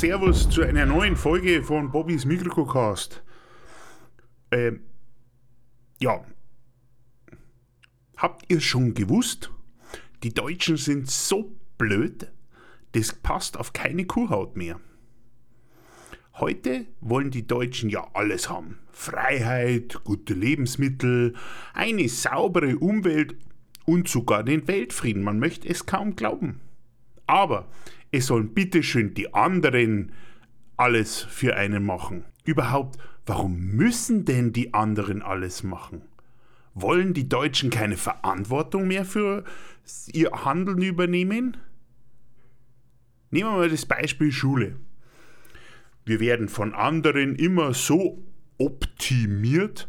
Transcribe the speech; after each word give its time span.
Servus 0.00 0.50
zu 0.50 0.60
einer 0.60 0.84
neuen 0.84 1.16
Folge 1.16 1.62
von 1.62 1.90
Bobbys 1.90 2.26
Mikrocast. 2.26 3.22
Ähm, 4.50 4.80
ja. 5.98 6.22
Habt 8.18 8.44
ihr 8.52 8.60
schon 8.60 8.92
gewusst? 8.92 9.50
Die 10.22 10.34
Deutschen 10.34 10.76
sind 10.76 11.10
so 11.10 11.56
blöd, 11.78 12.30
das 12.92 13.14
passt 13.14 13.56
auf 13.56 13.72
keine 13.72 14.04
Kuhhaut 14.04 14.54
mehr. 14.54 14.78
Heute 16.34 16.84
wollen 17.00 17.30
die 17.30 17.46
Deutschen 17.46 17.88
ja 17.88 18.06
alles 18.12 18.50
haben. 18.50 18.78
Freiheit, 18.92 20.04
gute 20.04 20.34
Lebensmittel, 20.34 21.32
eine 21.72 22.06
saubere 22.10 22.76
Umwelt 22.76 23.34
und 23.86 24.08
sogar 24.08 24.44
den 24.44 24.68
Weltfrieden. 24.68 25.22
Man 25.22 25.38
möchte 25.38 25.66
es 25.66 25.86
kaum 25.86 26.16
glauben. 26.16 26.60
Aber 27.26 27.68
es 28.10 28.26
sollen 28.26 28.54
bitteschön 28.54 29.14
die 29.14 29.34
anderen 29.34 30.12
alles 30.76 31.22
für 31.22 31.56
einen 31.56 31.84
machen. 31.84 32.24
Überhaupt, 32.44 32.98
warum 33.24 33.58
müssen 33.58 34.24
denn 34.24 34.52
die 34.52 34.74
anderen 34.74 35.22
alles 35.22 35.62
machen? 35.62 36.02
Wollen 36.74 37.14
die 37.14 37.28
Deutschen 37.28 37.70
keine 37.70 37.96
Verantwortung 37.96 38.86
mehr 38.88 39.04
für 39.04 39.44
ihr 40.12 40.30
Handeln 40.44 40.82
übernehmen? 40.82 41.56
Nehmen 43.30 43.50
wir 43.50 43.56
mal 43.56 43.70
das 43.70 43.86
Beispiel 43.86 44.30
Schule. 44.30 44.76
Wir 46.04 46.20
werden 46.20 46.48
von 46.48 46.74
anderen 46.74 47.34
immer 47.34 47.74
so 47.74 48.22
optimiert, 48.58 49.88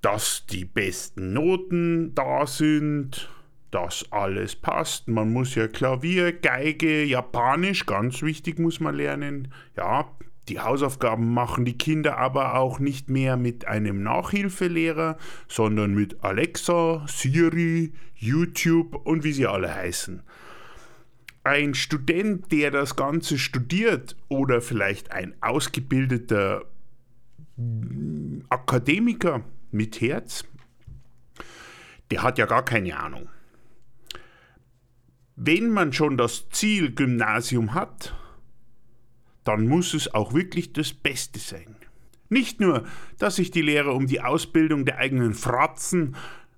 dass 0.00 0.46
die 0.46 0.64
besten 0.64 1.32
Noten 1.32 2.14
da 2.14 2.46
sind, 2.46 3.28
dass 3.74 4.06
alles 4.12 4.54
passt. 4.54 5.08
Man 5.08 5.32
muss 5.32 5.56
ja 5.56 5.66
Klavier, 5.66 6.32
Geige, 6.32 7.02
Japanisch, 7.02 7.86
ganz 7.86 8.22
wichtig 8.22 8.60
muss 8.60 8.78
man 8.78 8.94
lernen. 8.94 9.48
Ja, 9.76 10.08
die 10.48 10.60
Hausaufgaben 10.60 11.34
machen 11.34 11.64
die 11.64 11.76
Kinder 11.76 12.16
aber 12.16 12.54
auch 12.54 12.78
nicht 12.78 13.10
mehr 13.10 13.36
mit 13.36 13.66
einem 13.66 14.02
Nachhilfelehrer, 14.04 15.18
sondern 15.48 15.92
mit 15.92 16.22
Alexa, 16.22 17.04
Siri, 17.08 17.92
YouTube 18.14 18.94
und 18.94 19.24
wie 19.24 19.32
sie 19.32 19.48
alle 19.48 19.74
heißen. 19.74 20.22
Ein 21.42 21.74
Student, 21.74 22.52
der 22.52 22.70
das 22.70 22.94
Ganze 22.94 23.38
studiert 23.38 24.16
oder 24.28 24.60
vielleicht 24.60 25.10
ein 25.10 25.34
ausgebildeter 25.40 26.64
Akademiker 28.50 29.42
mit 29.72 30.00
Herz, 30.00 30.44
der 32.12 32.22
hat 32.22 32.38
ja 32.38 32.46
gar 32.46 32.64
keine 32.64 32.96
Ahnung 32.96 33.28
wenn 35.46 35.70
man 35.70 35.92
schon 35.92 36.16
das 36.16 36.48
Ziel 36.50 36.94
Gymnasium 36.94 37.74
hat, 37.74 38.14
dann 39.44 39.66
muss 39.66 39.94
es 39.94 40.12
auch 40.14 40.32
wirklich 40.32 40.72
das 40.72 40.94
Beste 40.94 41.38
sein. 41.38 41.76
Nicht 42.28 42.60
nur, 42.60 42.84
dass 43.18 43.36
sich 43.36 43.50
die 43.50 43.62
Lehrer 43.62 43.94
um 43.94 44.06
die 44.06 44.20
Ausbildung 44.20 44.84
der 44.84 44.98
eigenen 44.98 45.34
Fratzen 45.34 46.16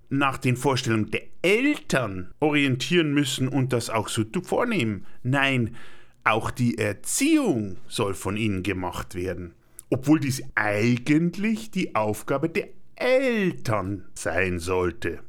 nach 0.09 0.37
den 0.37 0.55
Vorstellungen 0.55 1.11
der 1.11 1.23
Eltern 1.41 2.31
orientieren 2.39 3.13
müssen 3.13 3.49
und 3.49 3.73
das 3.73 3.89
auch 3.89 4.07
so 4.07 4.23
vornehmen. 4.41 5.05
Nein, 5.23 5.75
auch 6.23 6.49
die 6.49 6.77
Erziehung 6.77 7.77
soll 7.87 8.13
von 8.13 8.37
ihnen 8.37 8.63
gemacht 8.63 9.15
werden. 9.15 9.53
Obwohl 9.89 10.19
dies 10.19 10.43
eigentlich 10.55 11.71
die 11.71 11.95
Aufgabe 11.95 12.49
der 12.49 12.69
Eltern 12.95 14.05
sein 14.13 14.59
sollte. 14.59 15.19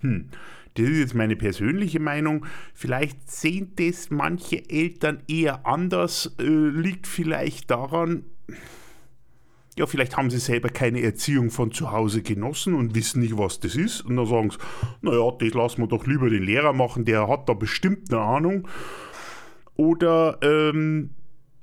Hm. 0.00 0.28
Das 0.76 0.86
ist 0.86 0.98
jetzt 0.98 1.14
meine 1.14 1.36
persönliche 1.36 2.00
Meinung. 2.00 2.46
Vielleicht 2.74 3.30
sehen 3.30 3.72
das 3.76 4.10
manche 4.10 4.68
Eltern 4.68 5.22
eher 5.28 5.66
anders. 5.66 6.34
Äh, 6.38 6.44
liegt 6.44 7.06
vielleicht 7.06 7.70
daran, 7.70 8.24
ja, 9.78 9.86
vielleicht 9.86 10.16
haben 10.16 10.30
sie 10.30 10.38
selber 10.38 10.70
keine 10.70 11.02
Erziehung 11.02 11.50
von 11.50 11.70
zu 11.70 11.92
Hause 11.92 12.22
genossen 12.22 12.74
und 12.74 12.94
wissen 12.94 13.20
nicht, 13.20 13.36
was 13.36 13.60
das 13.60 13.76
ist. 13.76 14.00
Und 14.02 14.16
dann 14.16 14.26
sagen 14.26 14.50
sie, 14.50 14.58
naja, 15.02 15.30
das 15.38 15.52
lassen 15.52 15.82
wir 15.82 15.88
doch 15.88 16.06
lieber 16.06 16.30
den 16.30 16.42
Lehrer 16.42 16.72
machen, 16.72 17.04
der 17.04 17.28
hat 17.28 17.48
da 17.48 17.52
bestimmt 17.52 18.10
eine 18.10 18.20
Ahnung. 18.20 18.68
Oder 19.74 20.38
ähm, 20.42 21.10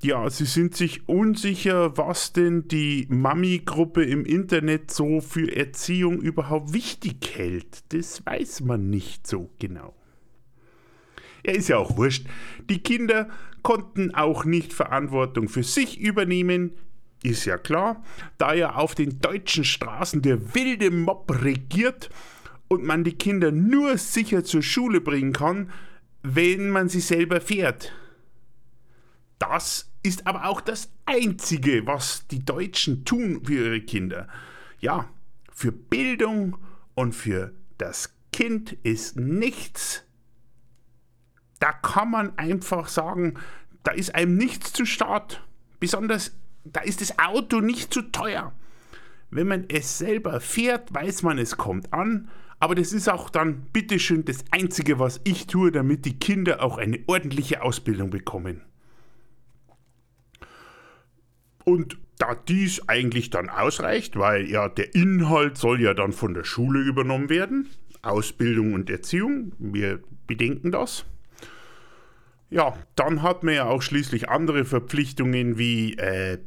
ja, 0.03 0.30
sie 0.30 0.46
sind 0.46 0.75
sich 0.75 1.08
unsicher, 1.08 1.97
was 1.97 2.34
denn 2.34 2.68
die 2.68 3.08
Mami-Gruppe 3.09 4.03
im 4.03 4.25
Internet 4.25 4.91
so 4.91 5.22
für 5.22 5.56
Erziehung 5.56 6.22
überhaupt 6.22 6.74
wichtig 6.74 7.31
hält. 7.36 7.94
Das 7.94 8.25
weiß 8.25 8.62
man 8.62 8.90
nicht 8.90 9.28
so 9.28 9.50
genau. 9.59 9.96
Er 11.44 11.56
ist 11.56 11.69
ja 11.69 11.78
auch 11.78 11.97
wurscht. 11.97 12.25
Die 12.69 12.81
Kinder 12.81 13.30
konnten 13.62 14.13
auch 14.13 14.46
nicht 14.46 14.74
Verantwortung 14.74 15.50
für 15.50 15.63
sich 15.63 16.00
übernehmen, 16.00 16.72
ist 17.24 17.46
ja 17.46 17.58
klar, 17.58 18.03
da 18.38 18.53
ja 18.53 18.75
auf 18.75 18.96
den 18.96 19.19
deutschen 19.22 19.63
Straßen 19.63 20.22
der 20.22 20.53
wilde 20.56 20.92
Mob 20.92 21.31
regiert 21.44 22.09
und 22.68 22.84
man 22.84 23.03
die 23.03 23.18
Kinder 23.18 23.52
nur 23.52 23.97
sicher 23.97 24.44
zur 24.44 24.62
Schule 24.62 25.00
bringen 25.00 25.31
kann, 25.31 25.72
wenn 26.22 26.69
man 26.69 26.90
sie 26.90 27.00
selber 27.00 27.40
fährt. 27.40 27.94
Das 29.40 29.93
ist 30.03 30.28
aber 30.28 30.46
auch 30.46 30.62
das 30.62 30.91
Einzige, 31.06 31.88
was 31.88 32.28
die 32.28 32.44
Deutschen 32.44 33.06
tun 33.06 33.41
für 33.44 33.53
ihre 33.53 33.81
Kinder. 33.81 34.28
Ja, 34.80 35.09
für 35.52 35.72
Bildung 35.72 36.58
und 36.94 37.14
für 37.14 37.53
das 37.78 38.13
Kind 38.34 38.74
ist 38.84 39.16
nichts. 39.16 40.03
Da 41.59 41.72
kann 41.72 42.12
man 42.12 42.38
einfach 42.38 42.90
sagen, 42.90 43.36
da 43.84 43.92
ist 43.92 44.13
einem 44.13 44.36
nichts 44.36 44.74
zu 44.74 44.86
Start. 44.86 45.42
Besonders, 45.80 46.36
da 46.66 46.81
ist 46.81 47.02
das 47.02 47.18
Auto 47.19 47.62
nicht 47.62 47.94
zu 47.94 48.02
teuer. 48.02 48.53
Wenn 49.30 49.47
man 49.47 49.66
es 49.69 49.97
selber 49.97 50.42
fährt, 50.42 50.94
weiß 50.94 51.24
man, 51.24 51.38
es 51.38 51.58
kommt 51.58 51.94
an. 51.94 52.30
Aber 52.59 52.75
das 52.75 52.94
ist 52.94 53.09
auch 53.09 53.30
dann 53.30 53.63
bitteschön 53.74 54.25
das 54.25 54.44
Einzige, 54.52 55.00
was 55.00 55.22
ich 55.24 55.47
tue, 55.47 55.72
damit 55.72 56.06
die 56.06 56.19
Kinder 56.19 56.62
auch 56.62 56.78
eine 56.78 57.00
ordentliche 57.08 57.62
Ausbildung 57.62 58.09
bekommen. 58.09 58.62
Und 61.66 61.97
da 62.18 62.35
dies 62.35 62.88
eigentlich 62.88 63.29
dann 63.29 63.50
ausreicht, 63.50 64.18
weil 64.18 64.50
ja 64.50 64.69
der 64.69 64.96
Inhalt 64.96 65.57
soll 65.57 65.81
ja 65.81 65.94
dann 65.94 66.13
von 66.13 66.34
der 66.34 66.44
Schule 66.44 66.79
übernommen 66.81 67.29
werden, 67.29 67.69
Ausbildung 68.01 68.74
und 68.74 68.90
Erziehung, 68.90 69.53
wir 69.59 70.01
bedenken 70.28 70.72
das. 70.72 71.06
Ja, 72.50 72.78
dann 72.96 73.24
hat 73.24 73.44
man 73.44 73.56
ja 73.56 73.66
auch 73.66 73.81
schließlich 73.81 74.29
andere 74.29 74.63
Verpflichtungen 74.63 75.57
wie 75.57 75.96
äh, 75.96 76.38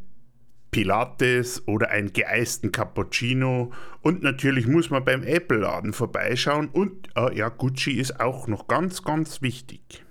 Pilates 0.70 1.66
oder 1.66 1.90
einen 1.90 2.12
geeisten 2.12 2.70
Cappuccino 2.70 3.72
und 4.02 4.22
natürlich 4.22 4.66
muss 4.66 4.90
man 4.90 5.04
beim 5.04 5.22
Apple-Laden 5.22 5.92
vorbeischauen 5.92 6.68
und 6.68 7.08
äh, 7.16 7.36
ja, 7.36 7.48
Gucci 7.48 7.92
ist 7.92 8.20
auch 8.20 8.46
noch 8.46 8.68
ganz, 8.68 9.02
ganz 9.02 9.42
wichtig. 9.42 10.04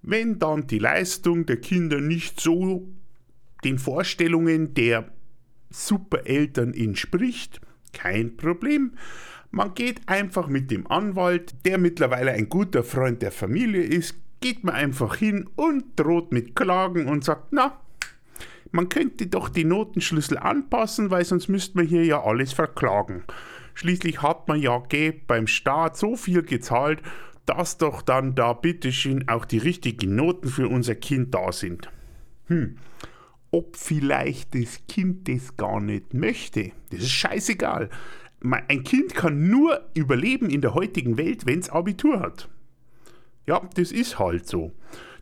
Wenn 0.00 0.38
dann 0.40 0.66
die 0.66 0.80
Leistung 0.80 1.46
der 1.46 1.60
Kinder 1.60 2.00
nicht 2.00 2.40
so 2.40 2.88
den 3.64 3.78
Vorstellungen 3.78 4.74
der 4.74 5.08
Supereltern 5.70 6.74
entspricht, 6.74 7.60
kein 7.92 8.36
Problem. 8.36 8.92
Man 9.50 9.74
geht 9.74 10.00
einfach 10.06 10.48
mit 10.48 10.70
dem 10.70 10.86
Anwalt, 10.86 11.54
der 11.64 11.78
mittlerweile 11.78 12.32
ein 12.32 12.48
guter 12.48 12.82
Freund 12.82 13.22
der 13.22 13.32
Familie 13.32 13.82
ist, 13.82 14.14
geht 14.40 14.64
man 14.64 14.74
einfach 14.74 15.16
hin 15.16 15.48
und 15.56 15.84
droht 15.96 16.32
mit 16.32 16.56
Klagen 16.56 17.06
und 17.06 17.24
sagt, 17.24 17.48
na, 17.52 17.80
man 18.70 18.88
könnte 18.88 19.26
doch 19.26 19.50
die 19.50 19.64
Notenschlüssel 19.64 20.38
anpassen, 20.38 21.10
weil 21.10 21.24
sonst 21.24 21.48
müsste 21.48 21.76
man 21.76 21.86
hier 21.86 22.04
ja 22.04 22.22
alles 22.22 22.52
verklagen. 22.54 23.24
Schließlich 23.74 24.22
hat 24.22 24.48
man 24.48 24.60
ja 24.60 24.82
beim 25.26 25.46
Staat 25.46 25.96
so 25.96 26.16
viel 26.16 26.42
gezahlt, 26.42 27.02
dass 27.46 27.78
doch 27.78 28.02
dann 28.02 28.34
da 28.34 28.52
bitteschön 28.52 29.28
auch 29.28 29.44
die 29.44 29.58
richtigen 29.58 30.14
Noten 30.14 30.48
für 30.48 30.68
unser 30.68 30.94
Kind 30.94 31.34
da 31.34 31.52
sind. 31.52 31.90
Hm, 32.46 32.76
ob 33.52 33.76
vielleicht 33.76 34.54
das 34.54 34.80
Kind 34.88 35.28
das 35.28 35.56
gar 35.56 35.80
nicht 35.80 36.14
möchte. 36.14 36.72
Das 36.90 37.00
ist 37.00 37.10
scheißegal. 37.10 37.90
Ein 38.40 38.82
Kind 38.82 39.14
kann 39.14 39.48
nur 39.48 39.80
überleben 39.94 40.50
in 40.50 40.62
der 40.62 40.74
heutigen 40.74 41.16
Welt, 41.16 41.46
wenn 41.46 41.60
es 41.60 41.70
Abitur 41.70 42.18
hat. 42.18 42.48
Ja, 43.46 43.60
das 43.76 43.92
ist 43.92 44.18
halt 44.18 44.48
so. 44.48 44.72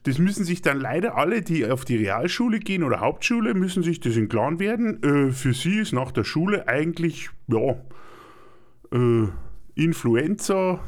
Das 0.04 0.18
müssen 0.18 0.44
sich 0.44 0.62
dann 0.62 0.80
leider 0.80 1.16
alle, 1.16 1.42
die 1.42 1.66
auf 1.66 1.84
die 1.84 1.96
Realschule 1.96 2.60
gehen 2.60 2.82
oder 2.82 3.00
Hauptschule, 3.00 3.52
müssen 3.52 3.82
sich 3.82 4.00
das 4.00 4.16
in 4.16 4.28
Klaren 4.28 4.58
werden. 4.58 5.02
Äh, 5.02 5.32
für 5.32 5.52
sie 5.52 5.78
ist 5.80 5.92
nach 5.92 6.12
der 6.12 6.24
Schule 6.24 6.68
eigentlich, 6.68 7.28
ja, 7.48 7.76
äh, 8.92 9.28
Influenza, 9.74 10.80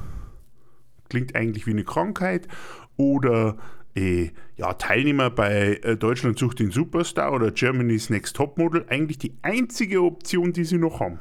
klingt 1.10 1.34
eigentlich 1.36 1.66
wie 1.66 1.72
eine 1.72 1.84
Krankheit, 1.84 2.48
oder 2.96 3.58
äh, 3.94 4.30
ja, 4.56 4.72
Teilnehmer 4.74 5.30
bei 5.30 5.80
äh, 5.82 5.96
Deutschland 5.96 6.38
sucht 6.38 6.60
den 6.60 6.70
Superstar 6.70 7.32
oder 7.32 7.50
Germany's 7.50 8.10
Next 8.10 8.36
Topmodel 8.36 8.86
eigentlich 8.88 9.18
die 9.18 9.36
einzige 9.42 10.02
Option, 10.02 10.52
die 10.52 10.64
sie 10.64 10.78
noch 10.78 11.00
haben. 11.00 11.20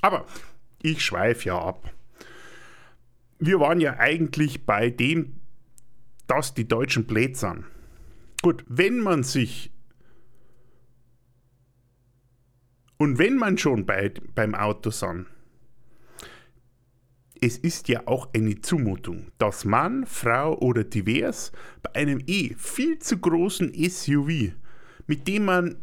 Aber 0.00 0.26
ich 0.82 1.02
schweife 1.04 1.48
ja 1.48 1.58
ab. 1.58 1.90
Wir 3.38 3.60
waren 3.60 3.80
ja 3.80 3.98
eigentlich 3.98 4.66
bei 4.66 4.90
dem, 4.90 5.40
dass 6.26 6.54
die 6.54 6.68
Deutschen 6.68 7.06
blöd 7.06 7.36
sind. 7.36 7.64
Gut, 8.42 8.64
wenn 8.68 9.00
man 9.00 9.22
sich 9.22 9.70
und 12.98 13.18
wenn 13.18 13.36
man 13.36 13.58
schon 13.58 13.86
bei, 13.86 14.12
beim 14.34 14.54
Auto 14.54 14.90
sind, 14.90 15.26
es 17.44 17.58
ist 17.58 17.88
ja 17.88 18.06
auch 18.06 18.30
eine 18.34 18.62
Zumutung, 18.62 19.26
dass 19.36 19.66
Mann, 19.66 20.06
Frau 20.06 20.58
oder 20.60 20.82
divers 20.82 21.52
bei 21.82 21.94
einem 21.94 22.22
eh 22.26 22.54
viel 22.56 22.98
zu 23.00 23.18
großen 23.18 23.70
SUV, 23.74 24.52
mit 25.06 25.28
dem 25.28 25.44
man 25.44 25.76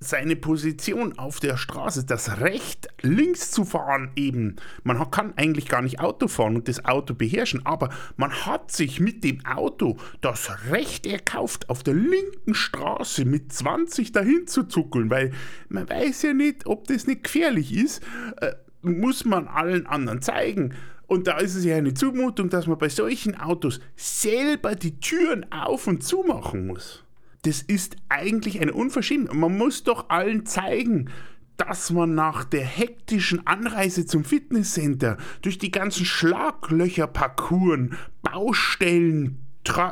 seine 0.00 0.36
Position 0.36 1.18
auf 1.18 1.38
der 1.38 1.58
Straße, 1.58 2.06
das 2.06 2.40
Recht 2.40 2.88
links 3.02 3.50
zu 3.50 3.66
fahren 3.66 4.10
eben. 4.16 4.56
Man 4.84 5.10
kann 5.10 5.34
eigentlich 5.36 5.68
gar 5.68 5.82
nicht 5.82 6.00
Auto 6.00 6.28
fahren 6.28 6.56
und 6.56 6.66
das 6.66 6.86
Auto 6.86 7.12
beherrschen, 7.12 7.66
aber 7.66 7.90
man 8.16 8.32
hat 8.46 8.72
sich 8.72 8.98
mit 8.98 9.22
dem 9.22 9.44
Auto 9.44 9.98
das 10.22 10.70
Recht 10.70 11.06
erkauft, 11.06 11.68
auf 11.68 11.82
der 11.82 11.92
linken 11.92 12.54
Straße 12.54 13.26
mit 13.26 13.52
20 13.52 14.12
dahin 14.12 14.46
zu 14.46 14.62
zuckeln, 14.64 15.10
weil 15.10 15.32
man 15.68 15.90
weiß 15.90 16.22
ja 16.22 16.32
nicht, 16.32 16.66
ob 16.66 16.86
das 16.86 17.06
nicht 17.06 17.24
gefährlich 17.24 17.76
ist, 17.76 18.02
äh, 18.40 18.54
muss 18.80 19.26
man 19.26 19.46
allen 19.46 19.86
anderen 19.86 20.22
zeigen. 20.22 20.74
Und 21.06 21.26
da 21.26 21.38
ist 21.38 21.54
es 21.54 21.64
ja 21.64 21.76
eine 21.76 21.94
Zumutung, 21.94 22.48
dass 22.48 22.66
man 22.66 22.78
bei 22.78 22.88
solchen 22.88 23.34
Autos 23.34 23.80
selber 23.96 24.74
die 24.74 24.98
Türen 25.00 25.50
auf 25.52 25.86
und 25.86 26.02
zu 26.02 26.22
machen 26.22 26.66
muss 26.66 27.04
das 27.42 27.60
ist 27.60 27.96
eigentlich 28.08 28.60
eine 28.60 28.72
Unverschämtheit. 28.72 29.36
Man 29.36 29.56
muss 29.56 29.84
doch 29.84 30.08
allen 30.10 30.46
zeigen, 30.46 31.10
dass 31.56 31.90
man 31.90 32.14
nach 32.14 32.44
der 32.44 32.64
hektischen 32.64 33.46
Anreise 33.46 34.06
zum 34.06 34.24
Fitnesscenter 34.24 35.18
durch 35.42 35.58
die 35.58 35.70
ganzen 35.70 36.06
Schlaglöcherparcours, 36.06 37.90
Baustellen, 38.22 39.38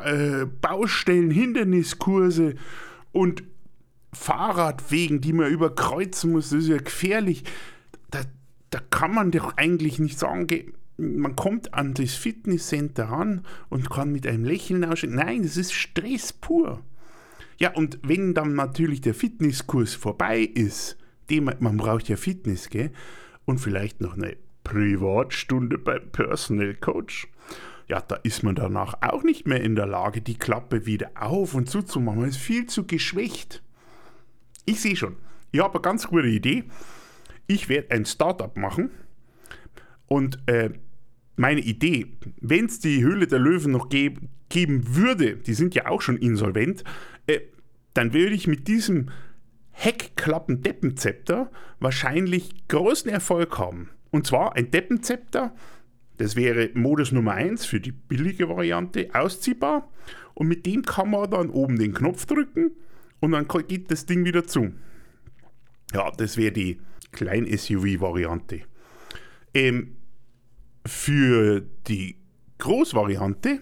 äh, 0.03 0.45
Baustellen, 0.45 1.29
Hinderniskurse 1.29 2.55
und 3.11 3.43
Fahrradwegen, 4.13 5.21
die 5.21 5.33
man 5.33 5.51
überkreuzen 5.51 6.31
muss, 6.31 6.49
das 6.49 6.63
ist 6.63 6.69
ja 6.69 6.77
gefährlich. 6.77 7.43
Da, 8.09 8.21
da 8.69 8.79
kann 8.89 9.13
man 9.13 9.31
doch 9.31 9.55
eigentlich 9.55 9.99
nicht 9.99 10.19
sagen, 10.19 10.47
man 11.01 11.35
kommt 11.35 11.73
an 11.73 11.93
das 11.93 12.13
Fitnesscenter 12.13 13.05
ran 13.05 13.45
und 13.69 13.89
kann 13.89 14.11
mit 14.11 14.27
einem 14.27 14.45
Lächeln 14.45 14.85
ausschauen. 14.85 15.15
Nein, 15.15 15.43
das 15.43 15.57
ist 15.57 15.73
Stress 15.73 16.31
pur. 16.31 16.81
Ja, 17.57 17.73
und 17.73 17.99
wenn 18.03 18.33
dann 18.33 18.55
natürlich 18.55 19.01
der 19.01 19.13
Fitnesskurs 19.13 19.93
vorbei 19.93 20.41
ist, 20.41 20.97
dem, 21.29 21.51
man 21.59 21.77
braucht 21.77 22.09
ja 22.09 22.15
Fitness, 22.15 22.69
gell? 22.69 22.91
Und 23.45 23.59
vielleicht 23.59 24.01
noch 24.01 24.13
eine 24.13 24.37
Privatstunde 24.63 25.77
beim 25.77 26.09
Personal 26.11 26.75
Coach. 26.75 27.27
Ja, 27.87 27.99
da 28.01 28.15
ist 28.17 28.43
man 28.43 28.55
danach 28.55 28.95
auch 29.01 29.23
nicht 29.23 29.47
mehr 29.47 29.61
in 29.61 29.75
der 29.75 29.87
Lage, 29.87 30.21
die 30.21 30.37
Klappe 30.37 30.85
wieder 30.85 31.11
auf 31.15 31.53
und 31.55 31.69
zuzumachen. 31.69 32.21
Man 32.21 32.29
ist 32.29 32.37
viel 32.37 32.67
zu 32.67 32.85
geschwächt. 32.85 33.61
Ich 34.65 34.81
sehe 34.81 34.95
schon. 34.95 35.17
Ich 35.51 35.59
habe 35.59 35.73
eine 35.73 35.81
ganz 35.81 36.07
gute 36.07 36.27
Idee. 36.27 36.63
Ich 37.47 37.67
werde 37.67 37.91
ein 37.91 38.05
Startup 38.05 38.55
machen 38.55 38.91
und 40.07 40.39
äh, 40.47 40.71
meine 41.35 41.61
Idee, 41.61 42.07
wenn 42.39 42.65
es 42.65 42.79
die 42.79 43.03
Höhle 43.03 43.27
der 43.27 43.39
Löwen 43.39 43.71
noch 43.71 43.89
ge 43.89 44.13
geben 44.49 44.95
würde, 44.95 45.37
die 45.37 45.53
sind 45.53 45.75
ja 45.75 45.87
auch 45.87 46.01
schon 46.01 46.17
insolvent, 46.17 46.83
äh, 47.25 47.39
dann 47.93 48.13
würde 48.13 48.35
ich 48.35 48.47
mit 48.47 48.67
diesem 48.67 49.09
Heckklappen-Deppenzepter 49.71 51.49
wahrscheinlich 51.79 52.67
großen 52.67 53.09
Erfolg 53.09 53.57
haben. 53.57 53.89
Und 54.11 54.27
zwar 54.27 54.57
ein 54.57 54.69
Deppenzepter, 54.69 55.55
das 56.17 56.35
wäre 56.35 56.69
Modus 56.73 57.11
Nummer 57.11 57.33
1 57.33 57.65
für 57.65 57.79
die 57.79 57.93
billige 57.93 58.49
Variante, 58.49 59.09
ausziehbar. 59.13 59.89
Und 60.33 60.47
mit 60.47 60.65
dem 60.65 60.83
kann 60.83 61.09
man 61.09 61.31
dann 61.31 61.49
oben 61.49 61.79
den 61.79 61.93
Knopf 61.93 62.25
drücken 62.25 62.71
und 63.19 63.31
dann 63.31 63.47
geht 63.67 63.89
das 63.89 64.05
Ding 64.05 64.25
wieder 64.25 64.45
zu. 64.45 64.73
Ja, 65.93 66.11
das 66.11 66.37
wäre 66.37 66.51
die 66.51 66.79
Klein-SUV-Variante. 67.11 68.61
Ähm, 69.53 69.95
für 70.85 71.61
die 71.87 72.17
Großvariante 72.57 73.61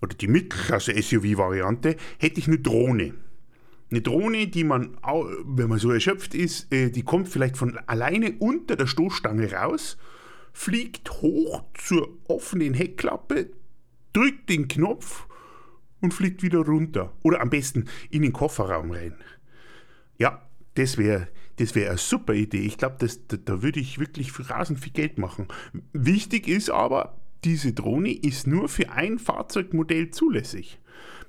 oder 0.00 0.14
die 0.14 0.28
Mittelklasse-SUV-Variante 0.28 1.96
hätte 2.18 2.40
ich 2.40 2.46
eine 2.46 2.58
Drohne. 2.58 3.14
Eine 3.90 4.00
Drohne, 4.00 4.48
die 4.48 4.64
man, 4.64 4.96
wenn 5.44 5.68
man 5.68 5.78
so 5.78 5.90
erschöpft 5.92 6.34
ist, 6.34 6.72
äh, 6.72 6.90
die 6.90 7.02
kommt 7.02 7.28
vielleicht 7.28 7.56
von 7.56 7.78
alleine 7.86 8.34
unter 8.38 8.76
der 8.76 8.86
Stoßstange 8.86 9.52
raus, 9.52 9.96
fliegt 10.52 11.10
hoch 11.22 11.64
zur 11.74 12.16
offenen 12.26 12.74
Heckklappe, 12.74 13.50
drückt 14.12 14.50
den 14.50 14.68
Knopf 14.68 15.26
und 16.00 16.12
fliegt 16.12 16.42
wieder 16.42 16.60
runter. 16.60 17.12
Oder 17.22 17.40
am 17.40 17.50
besten 17.50 17.86
in 18.10 18.22
den 18.22 18.32
Kofferraum 18.32 18.90
rein. 18.90 19.16
Ja, 20.18 20.42
das 20.74 20.98
wäre 20.98 21.28
das 21.56 21.74
wär 21.74 21.90
eine 21.90 21.98
super 21.98 22.34
Idee. 22.34 22.60
Ich 22.60 22.78
glaube, 22.78 22.96
da, 22.98 23.36
da 23.36 23.62
würde 23.62 23.80
ich 23.80 23.98
wirklich 23.98 24.32
rasend 24.50 24.80
viel 24.80 24.92
Geld 24.92 25.18
machen. 25.18 25.48
Wichtig 25.92 26.48
ist 26.48 26.70
aber, 26.70 27.16
diese 27.44 27.72
Drohne 27.72 28.12
ist 28.12 28.46
nur 28.46 28.68
für 28.68 28.90
ein 28.90 29.18
Fahrzeugmodell 29.18 30.10
zulässig. 30.10 30.78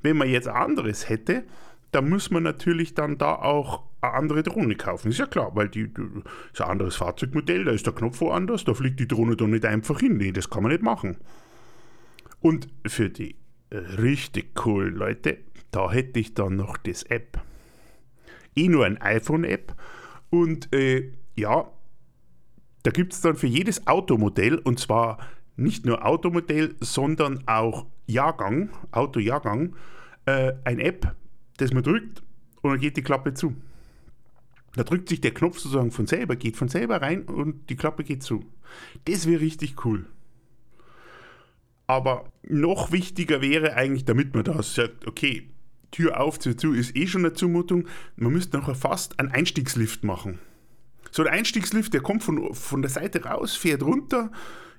Wenn 0.01 0.17
man 0.17 0.29
jetzt 0.29 0.47
anderes 0.47 1.09
hätte, 1.09 1.43
dann 1.91 2.09
muss 2.09 2.31
man 2.31 2.43
natürlich 2.43 2.93
dann 2.93 3.17
da 3.17 3.35
auch 3.35 3.83
eine 4.01 4.13
andere 4.13 4.43
Drohne 4.43 4.75
kaufen. 4.75 5.09
Ist 5.09 5.19
ja 5.19 5.27
klar, 5.27 5.55
weil 5.55 5.69
die, 5.69 5.93
die 5.93 6.01
ist 6.53 6.61
ein 6.61 6.69
anderes 6.69 6.95
Fahrzeugmodell, 6.95 7.65
da 7.65 7.71
ist 7.71 7.85
der 7.85 7.93
Knopf 7.93 8.21
woanders, 8.21 8.63
da 8.65 8.73
fliegt 8.73 8.99
die 8.99 9.07
Drohne 9.07 9.35
doch 9.35 9.47
nicht 9.47 9.65
einfach 9.65 9.99
hin. 9.99 10.17
Nee, 10.17 10.31
das 10.31 10.49
kann 10.49 10.63
man 10.63 10.71
nicht 10.71 10.83
machen. 10.83 11.17
Und 12.41 12.67
für 12.85 13.09
die 13.09 13.35
richtig 13.71 14.55
coolen 14.55 14.95
Leute, 14.95 15.37
da 15.71 15.91
hätte 15.91 16.19
ich 16.19 16.33
dann 16.33 16.55
noch 16.55 16.77
das 16.77 17.03
App. 17.03 17.41
Eh 18.55 18.67
nur 18.67 18.85
ein 18.85 19.01
iPhone-App. 19.01 19.75
Und 20.35 20.73
äh, 20.73 21.13
ja, 21.37 21.71
da 22.83 22.91
gibt 22.91 23.13
es 23.13 23.21
dann 23.21 23.37
für 23.37 23.47
jedes 23.47 23.87
Automodell, 23.87 24.57
und 24.57 24.79
zwar 24.79 25.17
nicht 25.55 25.85
nur 25.85 26.05
Automodell, 26.05 26.75
sondern 26.81 27.47
auch 27.47 27.85
Jahrgang, 28.05 28.69
Autojahrgang, 28.91 29.77
äh, 30.25 30.51
ein 30.65 30.79
App, 30.79 31.15
das 31.55 31.71
man 31.71 31.83
drückt 31.83 32.21
und 32.61 32.71
dann 32.71 32.79
geht 32.81 32.97
die 32.97 33.01
Klappe 33.01 33.33
zu. 33.33 33.55
Da 34.75 34.83
drückt 34.83 35.07
sich 35.07 35.21
der 35.21 35.33
Knopf 35.33 35.59
sozusagen 35.59 35.91
von 35.91 36.05
selber, 36.05 36.35
geht 36.35 36.57
von 36.57 36.67
selber 36.67 37.01
rein 37.01 37.23
und 37.23 37.69
die 37.69 37.77
Klappe 37.77 38.03
geht 38.03 38.21
zu. 38.21 38.43
Das 39.05 39.25
wäre 39.25 39.39
richtig 39.39 39.85
cool. 39.85 40.05
Aber 41.87 42.29
noch 42.43 42.91
wichtiger 42.91 43.41
wäre 43.41 43.75
eigentlich, 43.75 44.03
damit 44.03 44.35
man 44.35 44.43
da 44.43 44.61
sagt, 44.61 45.07
okay, 45.07 45.47
Tür 45.95 46.19
auf, 46.19 46.39
Tür 46.39 46.57
zu, 46.57 46.73
ist 46.73 46.95
eh 46.97 47.07
schon 47.07 47.23
eine 47.23 47.33
Zumutung, 47.33 47.87
man 48.17 48.33
müsste 48.33 48.57
nachher 48.57 48.75
fast 48.75 49.17
einen 49.17 49.31
Einstiegslift 49.31 50.03
machen. 50.03 50.39
So 51.09 51.23
ein 51.23 51.29
Einstiegslift, 51.29 51.93
der 51.93 52.01
kommt 52.01 52.21
von, 52.21 52.53
von 52.53 52.81
der 52.81 52.91
Seite 52.91 53.23
raus, 53.23 53.55
fährt 53.55 53.81
runter, 53.81 54.29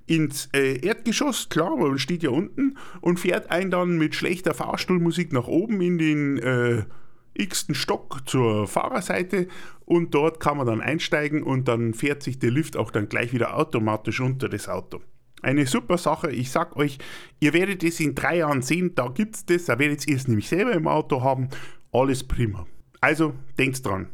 ins 0.04 0.50
äh, 0.52 0.78
Erdgeschoss, 0.86 1.48
klar, 1.48 1.74
man 1.74 1.98
steht 1.98 2.22
ja 2.22 2.28
unten 2.28 2.76
und 3.00 3.18
fährt 3.18 3.50
einen 3.50 3.70
dann 3.70 3.96
mit 3.96 4.14
schlechter 4.14 4.52
Fahrstuhlmusik 4.52 5.32
nach 5.32 5.46
oben 5.46 5.80
in 5.80 5.96
den 5.96 6.38
äh, 6.38 6.84
x-ten 7.32 7.74
Stock 7.74 8.20
zur 8.26 8.68
Fahrerseite 8.68 9.48
und 9.86 10.14
dort 10.14 10.38
kann 10.38 10.58
man 10.58 10.66
dann 10.66 10.82
einsteigen 10.82 11.42
und 11.42 11.66
dann 11.66 11.94
fährt 11.94 12.22
sich 12.22 12.38
der 12.38 12.50
Lift 12.50 12.76
auch 12.76 12.90
dann 12.90 13.08
gleich 13.08 13.32
wieder 13.32 13.56
automatisch 13.56 14.20
unter 14.20 14.50
das 14.50 14.68
Auto. 14.68 15.00
Eine 15.42 15.66
super 15.66 15.98
Sache, 15.98 16.30
ich 16.30 16.50
sag 16.50 16.76
euch, 16.76 16.98
ihr 17.40 17.52
werdet 17.52 17.84
es 17.84 18.00
in 18.00 18.14
drei 18.14 18.38
Jahren 18.38 18.62
sehen, 18.62 18.94
da 18.94 19.08
gibt 19.08 19.36
es 19.36 19.46
das, 19.46 19.66
da 19.66 19.78
werdet 19.78 20.06
ihr 20.08 20.16
es 20.16 20.28
nämlich 20.28 20.48
selber 20.48 20.72
im 20.72 20.88
Auto 20.88 21.22
haben, 21.22 21.48
alles 21.92 22.24
prima. 22.24 22.66
Also 23.00 23.34
denkt 23.58 23.84
dran. 23.84 24.08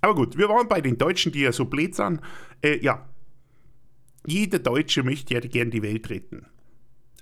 Aber 0.00 0.14
gut, 0.14 0.38
wir 0.38 0.48
waren 0.48 0.68
bei 0.68 0.80
den 0.80 0.96
Deutschen, 0.96 1.32
die 1.32 1.40
ja 1.40 1.52
so 1.52 1.64
blöd 1.64 1.94
sind. 1.94 2.20
Äh, 2.62 2.78
ja, 2.78 3.08
jeder 4.26 4.58
Deutsche 4.58 5.02
möchte 5.02 5.34
ja 5.34 5.40
gern 5.40 5.70
die 5.70 5.82
Welt 5.82 6.08
retten. 6.10 6.46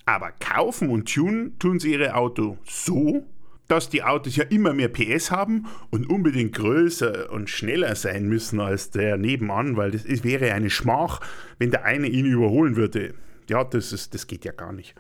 Aber 0.05 0.31
kaufen 0.33 0.91
und 0.91 1.13
tunen 1.13 1.59
tun 1.59 1.81
sie 1.81 1.93
ihre 1.93 2.15
Auto 2.15 2.59
so, 2.65 3.25
dass 3.69 3.89
die 3.89 4.03
Autos 4.03 4.37
ja 4.37 4.45
immer 4.45 4.73
mehr 4.73 4.89
PS 4.89 5.31
haben 5.31 5.67
und 5.91 6.09
unbedingt 6.09 6.55
größer 6.55 7.31
und 7.33 7.51
schneller 7.51 7.95
sein 7.95 8.29
müssen 8.29 8.61
als 8.61 8.91
der 8.91 9.17
nebenan, 9.17 9.77
weil 9.77 9.91
das 9.91 10.05
ist, 10.05 10.25
wäre 10.25 10.53
eine 10.53 10.71
Schmach, 10.71 11.21
wenn 11.59 11.71
der 11.71 11.85
eine 11.85 12.09
ihn 12.09 12.27
überholen 12.27 12.77
würde. 12.77 13.15
Ja, 13.49 13.65
das, 13.65 13.93
ist, 13.93 14.15
das 14.15 14.27
geht 14.27 14.45
ja 14.45 14.53
gar 14.53 14.73
nicht. 14.73 14.95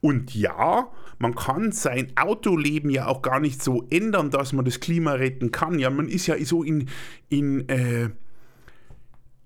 Und 0.00 0.34
ja, 0.34 0.88
man 1.18 1.34
kann 1.34 1.72
sein 1.72 2.12
Autoleben 2.16 2.90
ja 2.90 3.06
auch 3.06 3.22
gar 3.22 3.40
nicht 3.40 3.62
so 3.62 3.86
ändern, 3.90 4.30
dass 4.30 4.52
man 4.52 4.64
das 4.64 4.80
Klima 4.80 5.12
retten 5.12 5.50
kann. 5.50 5.78
Ja, 5.78 5.90
man 5.90 6.08
ist 6.08 6.26
ja 6.26 6.36
so 6.44 6.62
in, 6.62 6.88
in 7.28 7.68
äh, 7.68 8.10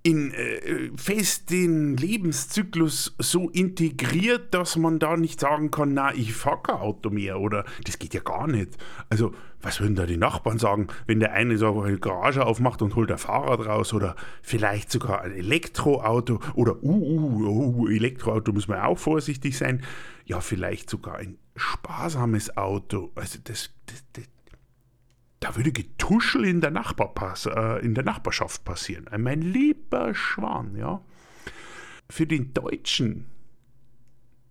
in 0.02 0.32
äh, 0.32 0.90
fest 0.96 1.50
den 1.50 1.96
Lebenszyklus 1.96 3.14
so 3.18 3.50
integriert, 3.50 4.54
dass 4.54 4.76
man 4.76 4.98
da 4.98 5.16
nicht 5.16 5.40
sagen 5.40 5.70
kann, 5.70 5.92
na, 5.92 6.14
ich 6.14 6.32
fahre 6.32 6.62
kein 6.62 6.76
Auto 6.76 7.10
mehr 7.10 7.38
oder 7.38 7.64
das 7.84 7.98
geht 7.98 8.14
ja 8.14 8.20
gar 8.20 8.46
nicht. 8.46 8.78
Also, 9.10 9.32
was 9.60 9.80
würden 9.80 9.96
da 9.96 10.06
die 10.06 10.16
Nachbarn 10.16 10.58
sagen, 10.58 10.88
wenn 11.06 11.20
der 11.20 11.32
eine 11.32 11.58
so 11.58 11.82
eine 11.82 11.98
Garage 11.98 12.46
aufmacht 12.46 12.80
und 12.80 12.96
holt 12.96 13.12
ein 13.12 13.18
Fahrrad 13.18 13.66
raus 13.66 13.92
oder 13.92 14.16
vielleicht 14.40 14.90
sogar 14.90 15.20
ein 15.20 15.32
Elektroauto 15.32 16.40
oder, 16.54 16.82
uh, 16.82 16.88
uh, 16.88 17.82
uh, 17.82 17.88
Elektroauto 17.88 18.52
muss 18.52 18.68
man 18.68 18.80
auch 18.80 18.98
vorsichtig 18.98 19.58
sein. 19.58 19.82
Ja, 20.24 20.40
vielleicht 20.40 20.88
sogar 20.88 21.16
ein 21.16 21.36
sparsames 21.56 22.56
Auto. 22.56 23.12
Also, 23.16 23.38
das, 23.44 23.70
das, 23.84 24.02
das 24.14 24.24
da 25.40 25.56
würde 25.56 25.72
Getuschel 25.72 26.44
in 26.44 26.60
der, 26.60 26.72
äh, 26.72 27.84
in 27.84 27.94
der 27.94 28.04
Nachbarschaft 28.04 28.64
passieren. 28.64 29.06
Mein 29.18 29.42
lieber 29.42 30.14
Schwan, 30.14 30.76
ja. 30.76 31.02
Für 32.10 32.26
den 32.26 32.52
Deutschen, 32.52 33.26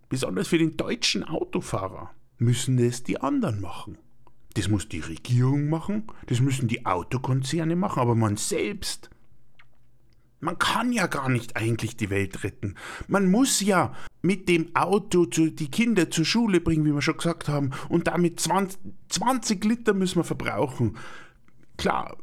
besonders 0.10 0.48
für 0.48 0.58
den 0.58 0.78
deutschen 0.78 1.24
Autofahrer, 1.24 2.12
müssen 2.38 2.80
es 2.80 3.04
die 3.04 3.22
anderen 3.22 3.62
machen. 3.62 3.98
Das 4.56 4.68
muss 4.68 4.90
die 4.90 5.02
Regierung 5.02 5.70
machen, 5.70 6.08
das 6.26 6.40
müssen 6.40 6.68
die 6.68 6.86
Autokonzerne 6.86 7.76
machen, 7.76 8.00
aber 8.00 8.16
man 8.16 8.36
selbst 8.36 9.10
man 10.40 10.58
kann 10.58 10.92
ja 10.92 11.08
gar 11.08 11.30
nicht 11.30 11.56
eigentlich 11.56 11.98
die 11.98 12.10
Welt 12.10 12.44
retten. 12.44 12.76
Man 13.08 13.30
muss 13.30 13.62
ja 13.62 13.94
mit 14.22 14.50
dem 14.50 14.76
Auto 14.76 15.26
zu, 15.26 15.50
die 15.50 15.72
Kinder 15.72 16.10
zur 16.10 16.26
Schule 16.26 16.62
bringen, 16.62 16.86
wie 16.86 16.94
wir 16.94 17.02
schon 17.02 17.18
gesagt 17.18 17.50
haben, 17.50 17.72
und 17.90 18.08
damit 18.08 18.40
20, 18.40 18.80
20 19.10 19.64
Liter 19.66 19.94
müssen 19.94 20.18
wir 20.18 20.24
verbrauchen. 20.24 20.98
Klar, 21.78 22.18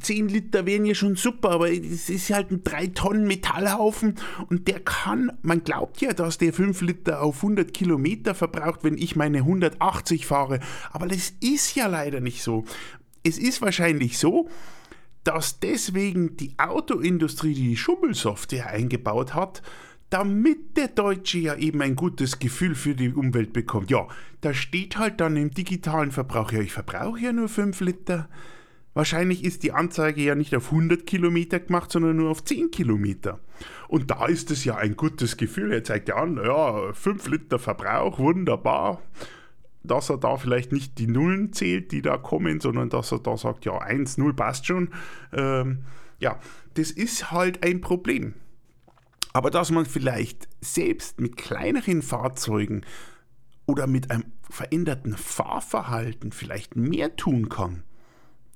10 0.00 0.28
Liter 0.28 0.66
wären 0.66 0.84
ja 0.84 0.94
schon 0.94 1.16
super, 1.16 1.50
aber 1.50 1.70
es 1.70 2.08
ist 2.10 2.30
halt 2.30 2.50
ein 2.50 2.62
3 2.62 2.88
Tonnen 2.88 3.26
Metallhaufen 3.26 4.16
und 4.48 4.68
der 4.68 4.80
kann, 4.80 5.32
man 5.42 5.64
glaubt 5.64 6.00
ja, 6.00 6.12
dass 6.12 6.38
der 6.38 6.52
5 6.52 6.80
Liter 6.82 7.22
auf 7.22 7.36
100 7.36 7.72
Kilometer 7.72 8.34
verbraucht, 8.34 8.84
wenn 8.84 8.98
ich 8.98 9.16
meine 9.16 9.38
180 9.38 10.26
fahre, 10.26 10.60
aber 10.92 11.06
das 11.06 11.32
ist 11.40 11.74
ja 11.74 11.86
leider 11.86 12.20
nicht 12.20 12.42
so. 12.42 12.64
Es 13.22 13.38
ist 13.38 13.62
wahrscheinlich 13.62 14.18
so, 14.18 14.48
dass 15.26 15.58
deswegen 15.60 16.36
die 16.36 16.54
Autoindustrie 16.58 17.54
die 17.54 17.76
Schummelsoftware 17.76 18.68
eingebaut 18.68 19.34
hat, 19.34 19.62
damit 20.10 20.76
der 20.76 20.88
Deutsche 20.88 21.38
ja 21.38 21.56
eben 21.56 21.82
ein 21.82 21.96
gutes 21.96 22.38
Gefühl 22.38 22.74
für 22.74 22.94
die 22.94 23.12
Umwelt 23.12 23.52
bekommt. 23.52 23.90
Ja, 23.90 24.06
da 24.40 24.54
steht 24.54 24.98
halt 24.98 25.20
dann 25.20 25.36
im 25.36 25.50
digitalen 25.50 26.12
Verbrauch, 26.12 26.52
ja, 26.52 26.60
ich 26.60 26.72
verbrauche 26.72 27.20
ja 27.20 27.32
nur 27.32 27.48
5 27.48 27.80
Liter. 27.80 28.28
Wahrscheinlich 28.94 29.44
ist 29.44 29.62
die 29.62 29.72
Anzeige 29.72 30.22
ja 30.22 30.34
nicht 30.34 30.54
auf 30.54 30.70
100 30.70 31.06
Kilometer 31.06 31.58
gemacht, 31.60 31.90
sondern 31.90 32.16
nur 32.16 32.30
auf 32.30 32.44
10 32.44 32.70
Kilometer. 32.70 33.40
Und 33.88 34.10
da 34.10 34.26
ist 34.26 34.50
es 34.50 34.64
ja 34.64 34.76
ein 34.76 34.96
gutes 34.96 35.36
Gefühl. 35.36 35.72
Er 35.72 35.84
zeigt 35.84 36.08
ja 36.08 36.16
an, 36.16 36.36
ja, 36.42 36.92
5 36.92 37.28
Liter 37.28 37.58
Verbrauch, 37.58 38.18
wunderbar 38.18 39.02
dass 39.86 40.10
er 40.10 40.18
da 40.18 40.36
vielleicht 40.36 40.72
nicht 40.72 40.98
die 40.98 41.06
Nullen 41.06 41.52
zählt, 41.52 41.92
die 41.92 42.02
da 42.02 42.16
kommen, 42.16 42.60
sondern 42.60 42.90
dass 42.90 43.12
er 43.12 43.18
da 43.18 43.36
sagt, 43.36 43.64
ja, 43.64 43.78
1, 43.78 44.18
0 44.18 44.34
passt 44.34 44.66
schon. 44.66 44.90
Ähm, 45.32 45.84
ja, 46.18 46.38
das 46.74 46.90
ist 46.90 47.30
halt 47.30 47.62
ein 47.64 47.80
Problem. 47.80 48.34
Aber 49.32 49.50
dass 49.50 49.70
man 49.70 49.84
vielleicht 49.84 50.48
selbst 50.60 51.20
mit 51.20 51.36
kleineren 51.36 52.02
Fahrzeugen 52.02 52.84
oder 53.66 53.86
mit 53.86 54.10
einem 54.10 54.24
veränderten 54.48 55.16
Fahrverhalten 55.16 56.32
vielleicht 56.32 56.76
mehr 56.76 57.16
tun 57.16 57.48
kann, 57.48 57.82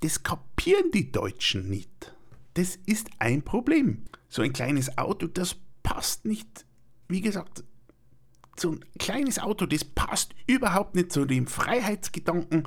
das 0.01 0.23
kapieren 0.23 0.91
die 0.93 1.13
Deutschen 1.13 1.69
nicht. 1.69 2.15
Das 2.55 2.77
ist 2.87 3.11
ein 3.19 3.43
Problem. 3.43 4.05
So 4.29 4.43
ein 4.43 4.53
kleines 4.53 4.97
Auto, 4.97 5.27
das 5.27 5.57
passt 5.83 6.25
nicht, 6.25 6.65
wie 7.09 7.21
gesagt, 7.21 7.65
so 8.61 8.73
ein 8.73 8.85
kleines 8.99 9.39
Auto, 9.39 9.67
das 9.67 9.85
passt 9.85 10.35
überhaupt 10.47 10.95
nicht 10.95 11.13
zu 11.13 11.25
dem 11.25 11.47
Freiheitsgedanken, 11.47 12.65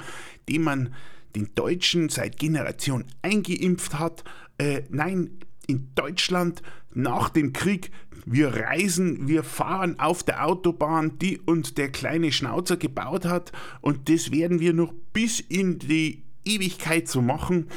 den 0.50 0.62
man 0.64 0.94
den 1.36 1.54
Deutschen 1.56 2.10
seit 2.10 2.38
Generationen 2.38 3.06
eingeimpft 3.22 4.00
hat. 4.00 4.24
Äh, 4.58 4.84
nein, 4.90 5.40
in 5.68 5.90
Deutschland 5.96 6.62
nach 6.94 7.30
dem 7.30 7.54
Krieg, 7.54 7.92
wir 8.26 8.54
reisen, 8.56 9.28
wir 9.28 9.44
fahren 9.44 10.00
auf 10.00 10.24
der 10.24 10.46
Autobahn, 10.46 11.18
die 11.20 11.40
uns 11.40 11.74
der 11.74 11.92
kleine 11.92 12.32
Schnauzer 12.32 12.78
gebaut 12.78 13.26
hat 13.26 13.52
und 13.82 14.10
das 14.10 14.32
werden 14.32 14.60
wir 14.60 14.74
noch 14.74 14.94
bis 15.12 15.40
in 15.40 15.80
die 15.80 16.24
Ewigkeit 16.46 17.08
so 17.08 17.22
machen. 17.22 17.68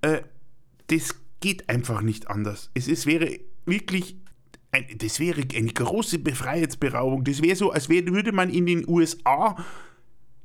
Äh, 0.00 0.22
das 0.88 1.14
geht 1.40 1.68
einfach 1.68 2.02
nicht 2.02 2.28
anders. 2.28 2.70
Es, 2.74 2.88
es 2.88 3.06
wäre 3.06 3.38
wirklich 3.66 4.16
ein, 4.74 4.86
das 4.98 5.20
wäre 5.20 5.42
eine 5.54 5.72
große 5.72 6.18
Befreiheitsberaubung. 6.18 7.24
Das 7.24 7.42
wäre 7.42 7.56
so, 7.56 7.70
als 7.70 7.88
wär, 7.88 8.06
würde 8.06 8.32
man 8.32 8.50
in 8.50 8.66
den 8.66 8.88
USA 8.88 9.56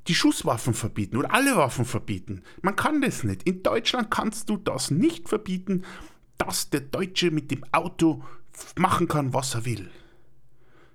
die 0.07 0.15
Schusswaffen 0.15 0.73
verbieten 0.73 1.17
oder 1.17 1.33
alle 1.33 1.55
Waffen 1.55 1.85
verbieten. 1.85 2.43
Man 2.61 2.75
kann 2.75 3.01
das 3.01 3.23
nicht. 3.23 3.43
In 3.43 3.63
Deutschland 3.63 4.09
kannst 4.09 4.49
du 4.49 4.57
das 4.57 4.91
nicht 4.91 5.29
verbieten, 5.29 5.83
dass 6.37 6.69
der 6.69 6.81
Deutsche 6.81 7.31
mit 7.31 7.51
dem 7.51 7.63
Auto 7.71 8.23
machen 8.77 9.07
kann, 9.07 9.33
was 9.33 9.55
er 9.55 9.65
will. 9.65 9.89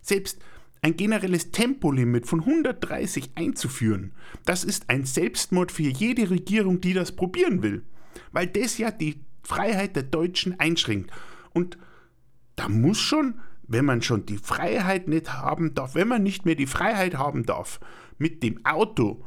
Selbst 0.01 0.39
ein 0.83 0.97
generelles 0.97 1.51
Tempolimit 1.51 2.27
von 2.27 2.41
130 2.41 3.31
einzuführen, 3.37 4.13
das 4.45 4.65
ist 4.65 4.91
ein 4.91 5.07
Selbstmord 5.07 5.73
für 5.73 5.83
jede 5.83 6.29
Regierung, 6.29 6.81
die 6.81 6.93
das 6.93 7.13
probieren 7.13 7.63
will. 7.63 7.85
Weil 8.33 8.49
das 8.49 8.79
ja 8.79 8.91
die 8.91 9.21
Freiheit 9.43 9.97
der 9.97 10.03
Deutschen 10.03 10.59
einschränkt. 10.61 11.11
Und 11.53 11.79
da 12.57 12.69
muss 12.69 12.99
schon, 12.99 13.41
wenn 13.67 13.85
man 13.85 14.03
schon 14.03 14.27
die 14.27 14.39
Freiheit 14.39 15.09
nicht 15.09 15.33
haben 15.33 15.75
darf, 15.75 15.95
wenn 15.95 16.09
man 16.09 16.23
nicht 16.23 16.45
mehr 16.45 16.55
die 16.55 16.67
Freiheit 16.67 17.17
haben 17.17 17.45
darf, 17.45 17.81
mit 18.19 18.43
dem 18.43 18.65
Auto 18.65 19.25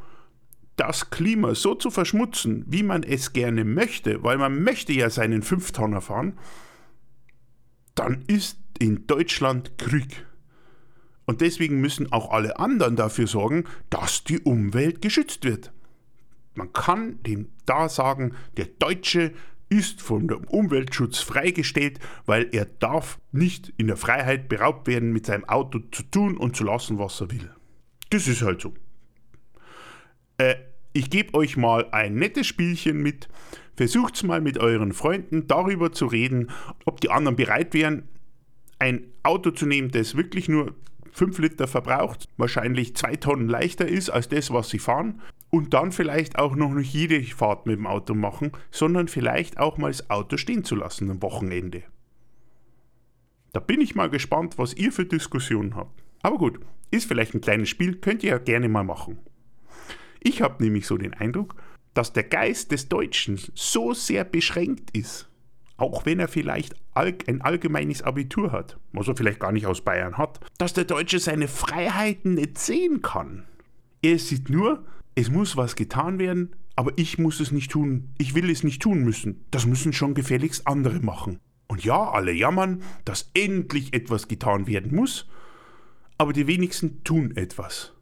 das 0.76 1.10
Klima 1.10 1.56
so 1.56 1.76
zu 1.76 1.90
verschmutzen, 1.90 2.64
wie 2.68 2.84
man 2.84 3.04
es 3.04 3.34
gerne 3.34 3.66
möchte, 3.66 4.24
weil 4.24 4.38
man 4.38 4.64
möchte 4.64 4.94
ja 4.94 5.10
seinen 5.10 5.42
Fünftonner 5.42 6.02
fahren, 6.02 6.38
dann 7.96 8.24
ist 8.28 8.60
in 8.80 9.08
Deutschland 9.08 9.78
Krieg. 9.80 10.26
Und 11.26 11.42
deswegen 11.42 11.82
müssen 11.82 12.12
auch 12.12 12.32
alle 12.32 12.60
anderen 12.60 12.96
dafür 12.96 13.28
sorgen, 13.28 13.66
dass 13.90 14.24
die 14.24 14.40
Umwelt 14.40 15.02
geschützt 15.02 15.44
wird. 15.44 15.74
Man 16.54 16.72
kann 16.74 17.22
dem 17.24 17.50
da 17.66 17.90
sagen, 17.90 18.34
der 18.56 18.68
Deutsche 18.68 19.34
ist 19.70 20.02
von 20.02 20.28
dem 20.28 20.44
Umweltschutz 20.46 21.20
freigestellt, 21.20 22.00
weil 22.26 22.48
er 22.52 22.66
darf 22.66 23.20
nicht 23.32 23.74
in 23.78 23.88
der 23.88 23.98
Freiheit 23.98 24.50
beraubt 24.50 24.88
werden, 24.88 25.12
mit 25.12 25.26
seinem 25.26 25.46
Auto 25.46 25.80
zu 25.92 26.04
tun 26.04 26.38
und 26.38 26.56
zu 26.56 26.64
lassen, 26.64 27.00
was 27.00 27.22
er 27.22 27.32
will. 27.32 27.52
Das 28.10 28.28
ist 28.28 28.42
halt 28.42 28.62
so. 28.62 28.74
Äh, 30.38 30.56
ich 30.94 31.10
gebe 31.10 31.34
euch 31.34 31.58
mal 31.58 31.90
ein 31.92 32.16
nettes 32.16 32.48
Spielchen 32.48 33.02
mit. 33.02 33.28
Versucht's 33.76 34.24
mal 34.24 34.42
mit 34.42 34.58
euren 34.58 34.94
Freunden 34.94 35.48
darüber 35.48 35.92
zu 35.92 36.08
reden, 36.08 36.50
ob 36.86 37.02
die 37.02 37.12
anderen 37.12 37.36
bereit 37.36 37.74
wären, 37.74 38.08
ein 38.80 39.04
Auto 39.24 39.52
zu 39.52 39.66
nehmen, 39.66 39.92
das 39.92 40.16
wirklich 40.16 40.50
nur 40.50 40.76
5 41.12 41.38
Liter 41.40 41.68
verbraucht, 41.68 42.28
wahrscheinlich 42.38 42.96
2 42.96 43.18
Tonnen 43.18 43.50
leichter 43.50 43.88
ist 43.88 44.10
als 44.10 44.30
das, 44.30 44.52
was 44.52 44.70
sie 44.70 44.80
fahren 44.80 45.22
und 45.50 45.74
dann 45.74 45.92
vielleicht 45.92 46.38
auch 46.38 46.56
noch 46.56 46.72
nicht 46.72 46.94
jede 46.94 47.22
Fahrt 47.24 47.66
mit 47.66 47.78
dem 47.78 47.88
Auto 47.88 48.14
machen, 48.14 48.52
sondern 48.72 49.08
vielleicht 49.08 49.58
auch 49.60 49.78
mal 49.78 49.92
das 49.92 50.10
Auto 50.10 50.38
stehen 50.38 50.64
zu 50.64 50.76
lassen 50.76 51.10
am 51.10 51.22
Wochenende. 51.22 51.84
Da 53.54 53.60
bin 53.60 53.82
ich 53.82 53.96
mal 53.96 54.10
gespannt, 54.10 54.58
was 54.58 54.74
ihr 54.74 54.92
für 54.92 55.06
Diskussionen 55.06 55.76
habt. 55.76 56.04
Aber 56.22 56.38
gut, 56.38 56.60
ist 56.92 57.08
vielleicht 57.08 57.34
ein 57.34 57.42
kleines 57.42 57.70
Spiel, 57.70 57.96
könnt 57.96 58.24
ihr 58.24 58.32
ja 58.32 58.38
gerne 58.38 58.70
mal 58.70 58.84
machen. 58.84 59.20
Ich 60.20 60.42
habe 60.42 60.64
nämlich 60.64 60.86
so 60.86 60.98
den 60.98 61.14
Eindruck, 61.14 61.56
dass 61.94 62.14
der 62.14 62.24
Geist 62.24 62.72
des 62.72 62.90
Deutschen 62.90 63.40
so 63.56 63.94
sehr 63.94 64.24
beschränkt 64.24 64.96
ist, 64.96 65.30
auch 65.78 66.06
wenn 66.06 66.20
er 66.20 66.28
vielleicht 66.28 66.76
ein 66.94 67.42
allgemeines 67.42 68.04
Abitur 68.04 68.52
hat, 68.52 68.78
was 68.92 69.08
er 69.08 69.16
vielleicht 69.16 69.40
gar 69.40 69.52
nicht 69.52 69.66
aus 69.66 69.82
Bayern 69.82 70.18
hat, 70.18 70.40
dass 70.58 70.74
der 70.74 70.86
Deutsche 70.86 71.20
seine 71.20 71.48
Freiheiten 71.48 72.34
nicht 72.36 72.58
sehen 72.58 73.02
kann. 73.02 73.46
Er 74.02 74.20
sieht 74.20 74.50
nur, 74.50 74.86
es 75.18 75.32
muss 75.32 75.58
was 75.58 75.76
getan 75.76 76.20
werden, 76.20 76.56
aber 76.76 76.92
ich 76.96 77.18
muss 77.18 77.40
es 77.40 77.52
nicht 77.52 77.72
tun, 77.72 78.14
ich 78.20 78.36
will 78.36 78.52
es 78.52 78.64
nicht 78.64 78.84
tun 78.84 79.04
müssen. 79.04 79.44
Das 79.50 79.66
müssen 79.66 79.92
schon 79.92 80.14
gefälligst 80.14 80.68
andere 80.68 81.00
machen. 81.00 81.40
Und 81.68 81.84
ja, 81.84 82.12
alle 82.12 82.32
jammern, 82.32 82.84
dass 83.04 83.32
endlich 83.34 83.96
etwas 83.96 84.28
getan 84.28 84.68
werden 84.68 84.96
muss, 84.96 85.28
aber 86.20 86.34
die 86.34 86.46
wenigsten 86.46 87.04
tun 87.04 87.36
etwas. 87.36 87.94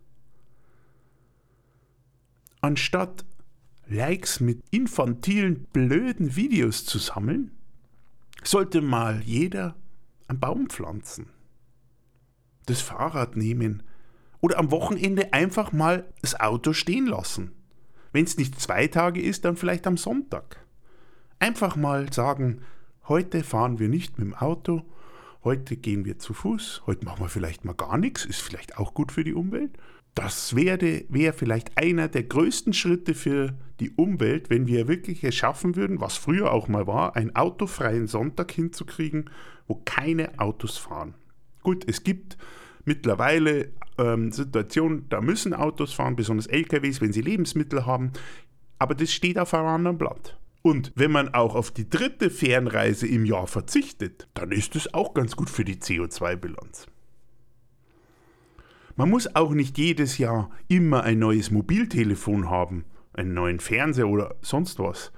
Anstatt 2.59 3.23
Likes 3.87 4.41
mit 4.41 4.61
infantilen, 4.71 5.67
blöden 5.71 6.35
Videos 6.35 6.83
zu 6.83 6.99
sammeln, 6.99 7.51
sollte 8.43 8.81
mal 8.81 9.21
jeder 9.21 9.77
einen 10.27 10.41
Baum 10.41 10.67
pflanzen, 10.67 11.27
das 12.65 12.81
Fahrrad 12.81 13.37
nehmen, 13.37 13.83
oder 14.45 14.59
am 14.59 14.71
Wochenende 14.71 15.33
einfach 15.33 15.71
mal 15.71 16.05
das 16.21 16.39
Auto 16.39 16.73
stehen 16.73 17.07
lassen. 17.07 17.51
Wenn 18.13 18.25
es 18.25 18.37
nicht 18.37 18.59
zwei 18.61 18.87
Tage 18.87 19.21
ist, 19.21 19.43
dann 19.43 19.57
vielleicht 19.57 19.87
am 19.87 19.97
Sonntag. 19.97 20.65
Einfach 21.39 21.75
mal 21.75 22.13
sagen, 22.13 22.61
Heute 23.07 23.43
fahren 23.43 23.77
wir 23.77 23.87
nicht 23.87 24.17
mit 24.17 24.27
dem 24.27 24.33
Auto, 24.33 24.81
heute 25.43 25.77
gehen 25.77 26.05
wir 26.05 26.17
zu 26.17 26.33
Fuß, 26.33 26.81
heute 26.87 27.05
machen 27.05 27.19
wir 27.19 27.29
vielleicht 27.29 27.63
mal 27.63 27.73
gar 27.73 27.99
nichts, 27.99 28.25
ist 28.25 28.41
vielleicht 28.41 28.79
auch 28.79 28.95
gut 28.95 29.11
für 29.11 29.23
die 29.23 29.35
Umwelt. 29.35 29.77
Das 30.15 30.55
wäre, 30.55 31.03
wäre 31.09 31.33
vielleicht 31.33 31.77
einer 31.77 32.07
der 32.07 32.23
größten 32.23 32.73
Schritte 32.73 33.13
für 33.13 33.53
die 33.79 33.91
Umwelt, 33.91 34.49
wenn 34.49 34.65
wir 34.65 34.87
wirklich 34.87 35.23
es 35.23 35.35
schaffen 35.35 35.75
würden, 35.75 36.01
was 36.01 36.17
früher 36.17 36.51
auch 36.51 36.67
mal 36.67 36.87
war, 36.87 37.15
einen 37.15 37.35
autofreien 37.35 38.07
Sonntag 38.07 38.51
hinzukriegen, 38.51 39.29
wo 39.67 39.75
keine 39.85 40.39
Autos 40.39 40.79
fahren. 40.79 41.13
Gut, 41.61 41.87
es 41.87 42.03
gibt 42.03 42.37
mittlerweile 42.85 43.71
ähm, 43.97 44.31
Situationen, 44.31 45.07
da 45.09 45.21
müssen 45.21 45.53
Autos 45.53 45.93
fahren, 45.93 46.15
besonders 46.15 46.47
LKWs, 46.47 47.01
wenn 47.01 47.13
sie 47.13 47.21
Lebensmittel 47.21 47.85
haben, 47.85 48.11
aber 48.79 48.95
das 48.95 49.11
steht 49.11 49.37
auf 49.37 49.53
einem 49.53 49.67
anderen 49.67 49.97
Blatt. 49.97 50.37
Und 50.61 50.91
wenn 50.95 51.11
man 51.11 51.33
auch 51.33 51.53
auf 51.53 51.71
die 51.71 51.89
dritte 51.89 52.29
Fernreise 52.31 53.07
im 53.07 53.25
Jahr 53.25 53.45
verzichtet, 53.45 54.27
dann 54.33 54.51
ist 54.51 54.75
es 54.75 54.93
auch 54.93 55.13
ganz 55.13 55.35
gut 55.35 55.49
für 55.49 55.63
die 55.63 55.75
CO2-Bilanz. 55.75 56.87
Man 58.95 59.09
muss 59.09 59.35
auch 59.35 59.51
nicht 59.53 59.77
jedes 59.77 60.17
Jahr 60.17 60.49
immer 60.67 61.03
ein 61.03 61.19
neues 61.19 61.51
Mobiltelefon 61.51 62.49
haben, 62.49 62.85
einen 63.13 63.33
neuen 63.33 63.59
Fernseher 63.59 64.07
oder 64.07 64.35
sonst 64.41 64.79
was. 64.79 65.11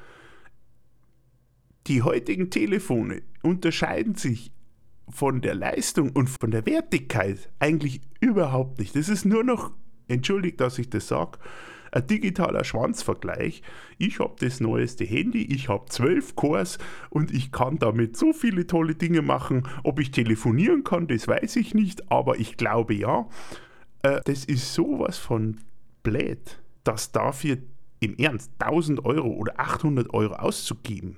Die 1.85 2.01
heutigen 2.01 2.49
Telefone 2.49 3.21
unterscheiden 3.41 4.15
sich 4.15 4.51
von 5.09 5.41
der 5.41 5.55
Leistung 5.55 6.11
und 6.11 6.29
von 6.29 6.51
der 6.51 6.65
Wertigkeit 6.65 7.49
eigentlich 7.59 8.01
überhaupt 8.19 8.79
nicht. 8.79 8.95
Das 8.95 9.09
ist 9.09 9.25
nur 9.25 9.43
noch, 9.43 9.71
entschuldigt, 10.07 10.59
dass 10.59 10.79
ich 10.79 10.89
das 10.89 11.07
sage, 11.07 11.39
ein 11.91 12.05
digitaler 12.05 12.63
Schwanzvergleich. 12.63 13.61
Ich 13.97 14.19
habe 14.19 14.35
das 14.39 14.59
neueste 14.59 15.05
Handy, 15.05 15.43
ich 15.43 15.69
habe 15.69 15.85
zwölf 15.89 16.35
Cores 16.35 16.77
und 17.09 17.31
ich 17.31 17.51
kann 17.51 17.79
damit 17.79 18.17
so 18.17 18.33
viele 18.33 18.67
tolle 18.67 18.95
Dinge 18.95 19.21
machen. 19.21 19.67
Ob 19.83 19.99
ich 19.99 20.11
telefonieren 20.11 20.83
kann, 20.83 21.07
das 21.07 21.27
weiß 21.27 21.55
ich 21.55 21.73
nicht, 21.73 22.11
aber 22.11 22.39
ich 22.39 22.57
glaube 22.57 22.93
ja. 22.93 23.27
Äh, 24.01 24.21
das 24.25 24.45
ist 24.45 24.73
sowas 24.73 25.17
von 25.17 25.57
blöd, 26.03 26.61
dass 26.83 27.11
dafür 27.11 27.57
im 27.99 28.15
Ernst 28.17 28.51
1000 28.59 29.05
Euro 29.05 29.29
oder 29.29 29.59
800 29.59 30.13
Euro 30.13 30.35
auszugeben, 30.35 31.17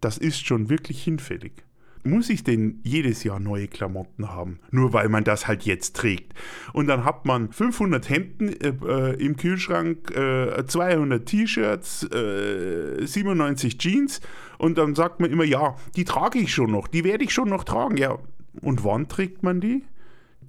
das 0.00 0.18
ist 0.18 0.46
schon 0.46 0.68
wirklich 0.68 1.02
hinfällig. 1.02 1.64
Muss 2.08 2.30
ich 2.30 2.42
denn 2.42 2.80
jedes 2.84 3.22
Jahr 3.24 3.38
neue 3.38 3.68
Klamotten 3.68 4.30
haben? 4.30 4.60
Nur 4.70 4.92
weil 4.92 5.08
man 5.08 5.24
das 5.24 5.46
halt 5.46 5.64
jetzt 5.64 5.96
trägt. 5.96 6.32
Und 6.72 6.86
dann 6.86 7.04
hat 7.04 7.26
man 7.26 7.52
500 7.52 8.08
Hemden 8.08 8.48
äh, 8.48 8.72
äh, 8.86 9.24
im 9.24 9.36
Kühlschrank, 9.36 10.10
äh, 10.16 10.64
200 10.66 11.26
T-Shirts, 11.26 12.00
97 12.00 13.74
äh, 13.74 13.78
Jeans 13.78 14.20
und 14.58 14.78
dann 14.78 14.94
sagt 14.94 15.20
man 15.20 15.30
immer, 15.30 15.44
ja, 15.44 15.76
die 15.96 16.04
trage 16.04 16.38
ich 16.38 16.52
schon 16.52 16.70
noch, 16.70 16.88
die 16.88 17.04
werde 17.04 17.24
ich 17.24 17.32
schon 17.32 17.48
noch 17.48 17.64
tragen. 17.64 17.96
Ja, 17.96 18.18
und 18.60 18.84
wann 18.84 19.08
trägt 19.08 19.42
man 19.42 19.60
die? 19.60 19.82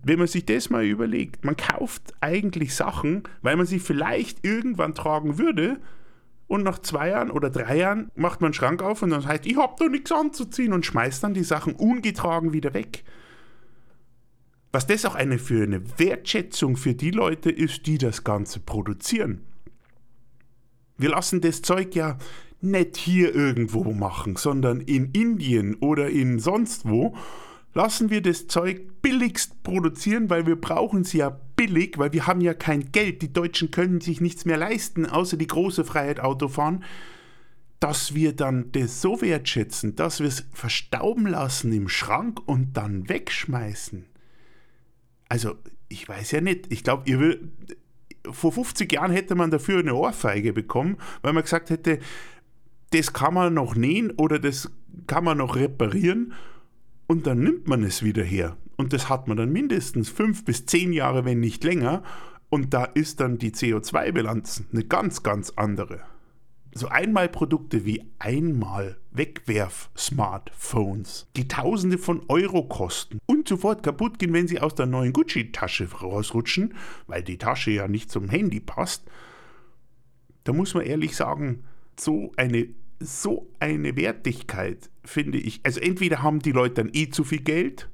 wenn 0.02 0.20
man 0.20 0.28
sich 0.28 0.46
das 0.46 0.70
mal 0.70 0.86
überlegt, 0.86 1.44
man 1.44 1.58
kauft 1.58 2.14
eigentlich 2.22 2.74
Sachen, 2.74 3.24
weil 3.42 3.56
man 3.56 3.66
sie 3.66 3.80
vielleicht 3.80 4.46
irgendwann 4.46 4.96
tragen 4.96 5.38
würde 5.38 5.80
und 6.50 6.64
nach 6.64 6.80
zwei 6.80 7.10
Jahren 7.10 7.30
oder 7.30 7.52
drei 7.52 7.78
Jahren 7.78 8.12
macht 8.16 8.42
man 8.42 8.48
einen 8.48 8.54
Schrank 8.56 8.82
auf 8.82 9.04
und 9.04 9.12
dann 9.12 9.26
heißt, 9.26 9.46
ich 9.46 9.56
habe 9.56 9.76
doch 9.78 9.88
nichts 9.88 10.12
anzuziehen 10.12 10.74
und 10.74 10.86
schmeißt 10.86 11.24
dann 11.24 11.36
die 11.36 11.44
Sachen 11.44 11.76
ungetragen 11.76 12.52
wieder 12.54 12.74
weg. 12.74 13.04
Was 14.72 14.88
das 14.88 15.06
auch 15.06 15.14
eine 15.14 15.38
für 15.38 15.64
eine 15.64 16.00
Wertschätzung 16.00 16.76
für 16.76 16.96
die 16.96 17.12
Leute 17.12 17.52
ist, 17.52 17.86
die 17.86 18.00
das 18.00 18.24
Ganze 18.24 18.60
produzieren. 18.60 19.42
Wir 20.98 21.10
lassen 21.10 21.40
das 21.40 21.62
Zeug 21.62 21.96
ja 21.96 22.18
nicht 22.62 22.98
hier 22.98 23.34
irgendwo 23.34 23.94
machen, 23.94 24.36
sondern 24.36 24.82
in 24.82 25.12
Indien 25.12 25.76
oder 25.76 26.10
in 26.10 26.40
sonst 26.40 26.90
wo 26.90 27.16
lassen 27.74 28.10
wir 28.10 28.22
das 28.22 28.48
Zeug 28.48 29.02
billigst 29.02 29.64
produzieren, 29.64 30.30
weil 30.30 30.46
wir 30.48 30.56
brauchen 30.56 31.02
es 31.02 31.14
ja 31.14 31.30
billig, 31.56 31.98
weil 31.98 32.14
wir 32.14 32.28
haben 32.28 32.42
ja 32.42 32.54
kein 32.54 32.92
Geld. 32.92 33.22
Die 33.22 33.32
Deutschen 33.34 33.72
können 33.72 34.02
sich 34.02 34.22
nichts 34.22 34.46
mehr 34.46 34.58
leisten, 34.58 35.06
außer 35.06 35.38
die 35.38 35.48
große 35.48 35.86
Freiheit 35.86 36.20
Autofahren. 36.20 36.84
Dass 37.80 38.14
wir 38.14 38.36
dann 38.36 38.72
das 38.74 39.02
so 39.02 39.22
wertschätzen, 39.22 39.96
dass 39.96 40.20
wir 40.20 40.28
es 40.28 40.46
verstauben 40.52 41.28
lassen 41.28 41.72
im 41.72 41.88
Schrank 41.88 42.42
und 42.46 42.76
dann 42.76 43.08
wegschmeißen. 43.08 44.06
Also, 45.30 45.56
ich 45.88 46.10
weiß 46.10 46.32
ja 46.32 46.42
nicht. 46.42 46.72
Ich 46.74 46.84
glaube, 46.84 47.04
ihr 47.10 47.20
will, 47.20 47.52
vor 48.30 48.52
50 48.52 48.92
Jahren 48.92 49.12
hätte 49.12 49.36
man 49.36 49.50
dafür 49.50 49.80
eine 49.80 49.96
Ohrfeige 49.96 50.52
bekommen, 50.52 50.98
weil 51.22 51.32
man 51.32 51.44
gesagt 51.44 51.70
hätte, 51.70 52.00
das 52.92 53.14
kann 53.14 53.34
man 53.34 53.54
noch 53.54 53.76
nähen 53.76 54.12
oder 54.12 54.40
das 54.40 54.70
kann 55.08 55.24
man 55.24 55.38
noch 55.38 55.56
reparieren 55.56 56.34
und 57.10 57.26
dann 57.26 57.40
nimmt 57.40 57.68
man 57.68 57.84
es 57.84 58.04
wieder 58.04 58.24
her. 58.24 58.56
Und 58.78 58.94
das 58.94 59.10
hat 59.10 59.28
man 59.28 59.36
dann 59.36 59.52
mindestens 59.52 60.10
fünf 60.10 60.46
bis 60.46 60.68
zehn 60.68 60.94
Jahre, 60.94 61.26
wenn 61.26 61.40
nicht 61.40 61.64
länger. 61.64 62.04
Und 62.50 62.76
da 62.76 62.84
ist 62.84 63.20
dann 63.20 63.40
die 63.40 63.50
CO2-Bilanz 63.52 64.66
eine 64.72 64.84
ganz, 64.84 65.24
ganz 65.24 65.52
andere. 65.56 66.02
So 66.72 66.88
Einmalprodukte 66.88 67.84
wie 67.84 68.04
einmal 68.20 69.00
Wegwerf-Smartphones, 69.10 71.28
die 71.36 71.48
Tausende 71.48 71.98
von 71.98 72.22
Euro 72.28 72.68
kosten 72.68 73.18
und 73.26 73.48
sofort 73.48 73.82
kaputt 73.82 74.20
gehen, 74.20 74.34
wenn 74.34 74.48
sie 74.48 74.60
aus 74.60 74.76
der 74.76 74.86
neuen 74.86 75.12
Gucci-Tasche 75.12 75.92
rausrutschen, 75.92 76.76
weil 77.08 77.24
die 77.24 77.40
Tasche 77.40 77.72
ja 77.72 77.88
nicht 77.88 78.12
zum 78.12 78.30
Handy 78.30 78.60
passt. 78.60 79.10
Da 80.44 80.54
muss 80.54 80.76
man 80.76 80.86
ehrlich 80.86 81.16
sagen, 81.16 81.64
so 82.00 82.32
eine 82.38 82.68
so 83.00 83.50
eine 83.60 83.96
Wertigkeit, 83.96 84.90
finde 85.04 85.38
ich. 85.38 85.62
Also 85.64 85.80
entweder 85.80 86.22
haben 86.22 86.40
die 86.40 86.52
Leute 86.52 86.76
dann 86.76 86.90
eh 86.94 87.10
zu 87.10 87.24
viel 87.24 87.42
Geld, 87.42 87.90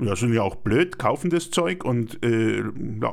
ja, 0.00 0.16
sind 0.16 0.32
ja 0.32 0.42
auch 0.42 0.56
blöd, 0.56 0.98
kaufen 0.98 1.28
das 1.30 1.50
Zeug 1.50 1.84
und 1.84 2.24
äh, 2.24 2.62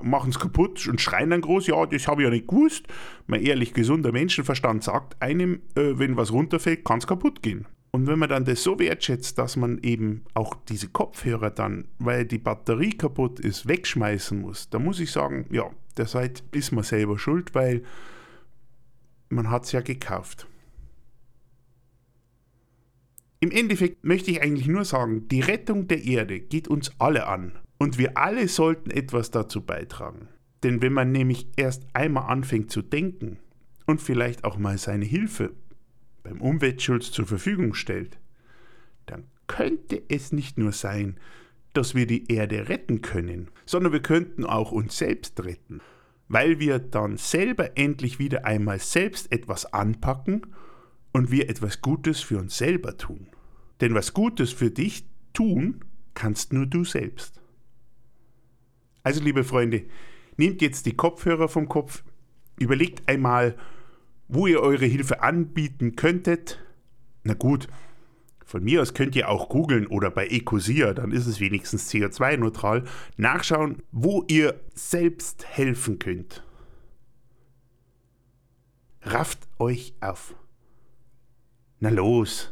machen 0.04 0.30
es 0.30 0.40
kaputt 0.40 0.88
und 0.88 1.02
schreien 1.02 1.32
dann 1.32 1.42
groß, 1.42 1.68
ja, 1.68 1.86
das 1.86 2.08
habe 2.08 2.22
ich 2.22 2.26
ja 2.26 2.32
nicht 2.32 2.48
gewusst. 2.48 2.88
Mein 3.28 3.44
ehrlich 3.44 3.74
gesunder 3.74 4.14
Menschenverstand 4.14 4.84
sagt 4.84 5.22
einem, 5.22 5.62
äh, 5.76 5.98
wenn 5.98 6.16
was 6.16 6.32
runterfällt, 6.32 6.86
kann 6.86 7.00
es 7.00 7.08
kaputt 7.08 7.44
gehen. 7.44 7.66
Und 7.92 8.08
wenn 8.08 8.20
man 8.20 8.30
dann 8.30 8.46
das 8.46 8.64
so 8.64 8.80
wertschätzt, 8.80 9.38
dass 9.38 9.56
man 9.56 9.80
eben 9.80 10.24
auch 10.34 10.56
diese 10.70 10.88
Kopfhörer 10.88 11.50
dann, 11.50 11.88
weil 12.00 12.26
die 12.26 12.38
Batterie 12.38 12.92
kaputt 12.92 13.40
ist, 13.40 13.68
wegschmeißen 13.68 14.40
muss, 14.40 14.70
dann 14.70 14.84
muss 14.84 15.00
ich 15.00 15.12
sagen, 15.12 15.46
ja, 15.52 15.70
der 15.98 16.06
seid 16.06 16.44
ist 16.52 16.72
man 16.72 16.84
selber 16.84 17.18
schuld, 17.18 17.56
weil 17.56 17.84
man 19.30 19.50
hat 19.50 19.66
es 19.66 19.72
ja 19.72 19.82
gekauft. 19.82 20.48
Im 23.40 23.52
Endeffekt 23.52 24.04
möchte 24.04 24.32
ich 24.32 24.42
eigentlich 24.42 24.68
nur 24.68 24.84
sagen, 24.84 25.28
die 25.28 25.42
Rettung 25.42 25.88
der 25.88 26.04
Erde 26.04 26.40
geht 26.40 26.68
uns 26.68 26.92
alle 26.98 27.28
an 27.28 27.60
und 27.78 28.00
wir 28.00 28.18
alle 28.18 28.48
sollten 28.48 28.90
etwas 28.90 29.30
dazu 29.30 29.62
beitragen. 29.62 30.30
Denn 30.64 30.82
wenn 30.82 30.94
man 30.94 31.12
nämlich 31.12 31.48
erst 31.56 31.86
einmal 31.94 32.32
anfängt 32.32 32.72
zu 32.72 32.82
denken 32.82 33.38
und 33.86 34.02
vielleicht 34.02 34.44
auch 34.44 34.58
mal 34.58 34.80
seine 34.80 35.06
Hilfe 35.06 35.54
beim 36.24 36.42
Umweltschutz 36.42 37.12
zur 37.12 37.28
Verfügung 37.28 37.76
stellt, 37.76 38.18
dann 39.06 39.26
könnte 39.46 40.02
es 40.10 40.32
nicht 40.32 40.58
nur 40.58 40.72
sein, 40.72 41.20
dass 41.74 41.94
wir 41.94 42.08
die 42.08 42.32
Erde 42.32 42.70
retten 42.70 43.02
können, 43.04 43.52
sondern 43.68 43.94
wir 43.94 44.02
könnten 44.02 44.46
auch 44.46 44.72
uns 44.72 44.98
selbst 44.98 45.44
retten, 45.46 45.80
weil 46.28 46.60
wir 46.60 46.80
dann 46.80 47.18
selber 47.18 47.78
endlich 47.78 48.18
wieder 48.18 48.46
einmal 48.46 48.80
selbst 48.80 49.32
etwas 49.32 49.72
anpacken 49.74 50.42
und 51.12 51.32
wir 51.32 51.50
etwas 51.50 51.82
Gutes 51.82 52.22
für 52.22 52.38
uns 52.40 52.58
selber 52.58 52.98
tun. 52.98 53.28
Denn 53.82 53.94
was 53.94 54.14
Gutes 54.14 54.52
für 54.52 54.72
dich 54.72 55.06
tun, 55.34 55.82
kannst 56.14 56.54
nur 56.54 56.66
du 56.66 56.84
selbst. 56.84 57.42
Also, 59.04 59.24
liebe 59.24 59.44
Freunde, 59.44 59.86
nehmt 60.36 60.62
jetzt 60.62 60.86
die 60.86 60.96
Kopfhörer 60.96 61.48
vom 61.48 61.70
Kopf, 61.70 62.04
überlegt 62.60 63.08
einmal, 63.08 63.56
wo 64.28 64.48
ihr 64.48 64.62
eure 64.62 64.86
Hilfe 64.86 65.22
anbieten 65.22 65.96
könntet. 65.96 66.60
Na 67.24 67.34
gut, 67.34 67.68
von 68.46 68.64
mir 68.64 68.82
aus 68.82 68.94
könnt 68.94 69.16
ihr 69.16 69.30
auch 69.30 69.50
googeln 69.50 69.88
oder 69.88 70.10
bei 70.10 70.28
Ecosia, 70.28 70.94
dann 70.94 71.12
ist 71.12 71.28
es 71.28 71.40
wenigstens 71.40 71.92
CO2-neutral, 71.92 72.86
nachschauen, 73.18 73.84
wo 73.92 74.24
ihr 74.28 74.60
selbst 74.74 75.46
helfen 75.46 76.00
könnt. 76.00 76.44
Rafft 79.02 79.40
euch 79.60 79.94
auf. 80.00 80.34
Na 81.80 81.90
los. 81.90 82.52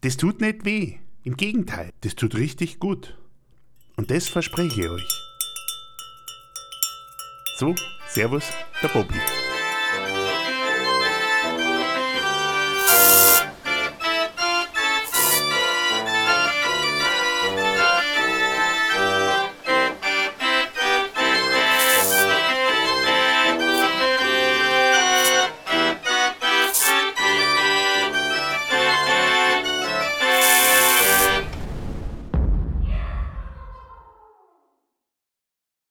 Das 0.00 0.16
tut 0.16 0.40
nicht 0.40 0.64
weh. 0.64 0.98
Im 1.22 1.36
Gegenteil, 1.36 1.92
das 2.00 2.16
tut 2.16 2.34
richtig 2.34 2.80
gut. 2.80 3.16
Und 3.96 4.10
das 4.10 4.28
verspreche 4.28 4.80
ich 4.80 4.88
euch. 4.88 5.22
So, 7.58 7.74
Servus, 8.08 8.44
der 8.82 8.88
Bobby. 8.88 9.41